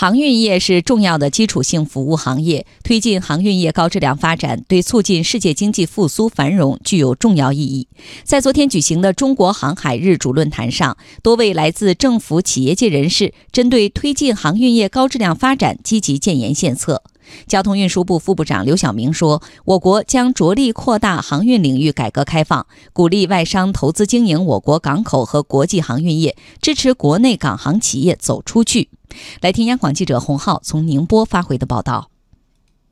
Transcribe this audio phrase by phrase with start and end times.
[0.00, 7.88] 航运业是重要的基础性服务行业，推进航运业高质量发展，对促进世界经济复苏繁荣具有重要意义。
[8.22, 17.02] 在昨天举行的中国航海日主论坛上，多位来自政府、企业界人士针对推进航运业高质量发展积极建言献策。
[17.48, 28.90] 交通运输部副部长刘晓明说：“我国将着力扩大航运领域改革开放，鼓励外商投资经营我国港口和国际航运业，支持国内港航企业走出去。”
[29.40, 32.10] 来听央广记者洪浩从宁波发回的报道。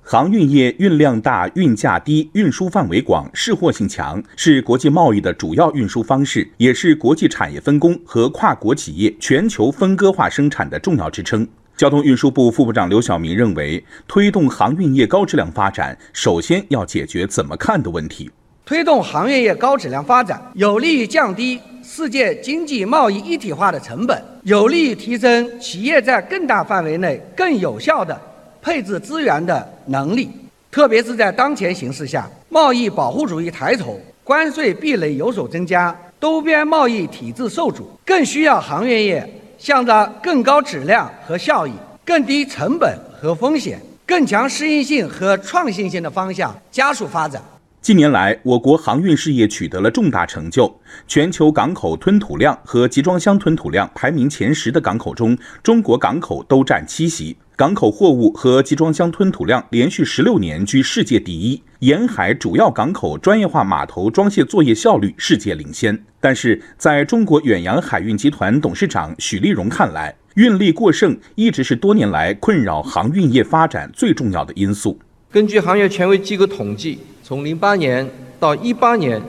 [0.08, 11.44] 航运业运量大、运价低、运输范围广、适货性强，是国际贸易的主要运输方式，也是国际产业分工和跨国企业全球分割化生产的重要支撑。
[11.76, 18.30] 交通运输部副部长刘晓明认为，推动航运业高质量发展，首先要解决怎么看的问题。
[18.66, 28.20] 推动航运业高质量发展，有利于降低世界经济贸易一体化的成本，有利于提升企业在更大范围内更有效的
[28.60, 30.28] 配置资源的能力。
[30.68, 39.24] 特别是在当前形势下，贸易保护主义抬头，关税壁垒有所增加，多边贸易体制受阻，更需要航运业。
[39.58, 41.72] 向着更高质量和效益、
[42.04, 47.40] 更低成本和风险、更强适应性和创新性的方向加速发展。
[47.86, 57.36] 近年来，我国航运事业取得了重大成就，全球港口吞吐量和集装箱吞吐量排名前十的港口中，中国港口都占七席。
[57.54, 65.96] 港口货物和集装箱吞吐量连续十六年居世界第一，沿海主要港口专业化码头装卸作业效率世界领先。
[66.18, 74.98] 但是，在中国远洋海运集团董事长许立荣看来，运力过剩一直是多年来困扰航运业发展最重要的因素。
[75.36, 78.08] 根据行业权威机构统计，从零八年
[78.40, 79.20] 到一八年，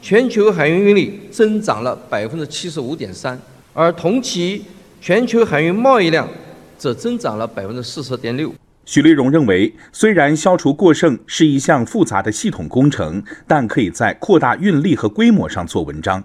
[0.00, 3.40] 全球海运运力增长了百分之七十五点三，
[3.72, 4.64] 而同期
[5.00, 6.28] 全球海运贸易量。
[6.76, 8.52] 则增长了百分之四十点六。
[8.84, 16.20] 许立荣认为，虽然消除过剩是一项复杂的系统工程，但可以在扩大运力和规模上做文章。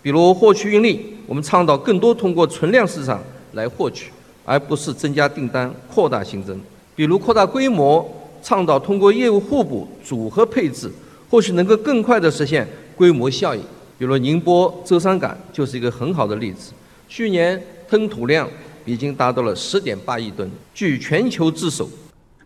[0.00, 3.20] 比如获取运力，我们倡导更多通过存量市场
[3.54, 4.12] 来获取，
[4.44, 6.60] 而不是增加订单、扩大新增。
[6.94, 8.08] 比如扩大规模，
[8.48, 10.88] 倡导通过业务互补、组合配置，
[11.28, 12.64] 或许能够更快地实现
[12.94, 13.60] 规模效应。
[13.98, 16.70] 比如宁波舟山港就是一个很好的例子，
[17.08, 18.48] 去年吞吐量。
[18.84, 21.90] 已经达到了十点八亿吨，居全球之首。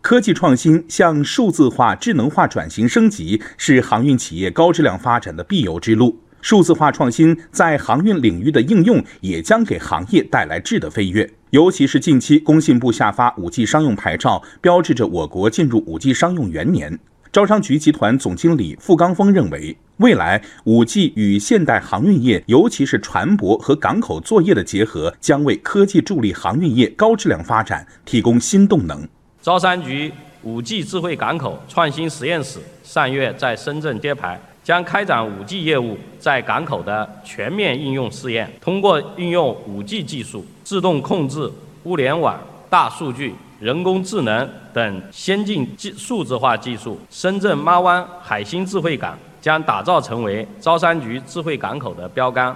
[0.00, 6.16] 科技创新向数字化、智能化转型升级，是航运企业高质量发展的必由之路。
[6.40, 11.30] 数字化创新在航运领域的应用，也将给行业带来质的飞跃。
[11.50, 16.98] 尤其是近期工信部下发五 G 商用牌照，标志着我国进入五 G 商用元年。
[17.32, 29.06] 招商局集团总经理傅刚峰认为，未来五 G 与现代航运业，尤其是船舶和港口作业的结合，将为科技助力航运业高质量发展提供新动能。
[29.40, 30.12] 招商局
[30.42, 38.48] 五 G 智慧港口创新实验室上月在深圳揭牌，将开展五 G 业务在港口的全面应用试验。
[38.60, 41.50] 通过运用五 G 技术、自动控制、
[41.82, 42.38] 物联网、
[42.68, 43.34] 大数据。
[43.58, 52.54] 人工智能等先进技数字化技术，深圳妈湾海星智慧港将打造成为招商局智慧港口的标杆，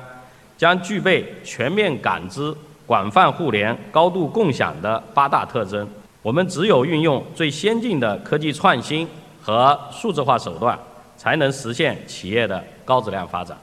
[0.57, 2.55] 将具备全面感知、
[2.87, 5.85] 广泛互联、高度共享的八大特征。
[6.23, 9.05] 我们只有运用最先进的科技创新
[9.43, 10.79] 和数字化手段，
[11.17, 13.57] 才能实现企业的高质量发展。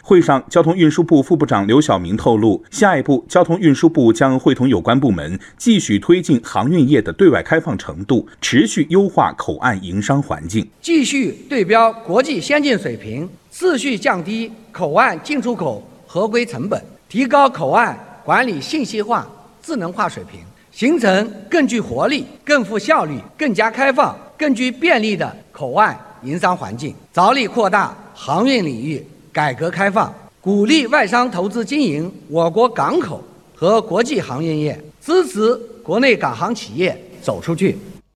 [0.00, 19.30] 会上，交通运输部副部长刘晓明透露，下一步交通运输部将会同有关部门继续推进航运业的对外开放程度，持续优化口岸营商环境，继续对标国际先进水平，持续降低口岸进出口合规成本，提高口岸管理信息化、
[19.62, 20.40] 智能化水平，
[20.72, 29.04] 形成更具活力、更富效率、更加开放、更具便利的口岸营商环境，着力扩大航运领域。
[29.30, 33.22] 改革开放，鼓励外商投资经营我国港口
[33.54, 37.78] 和国际航运业，支持国内港航企业走出去。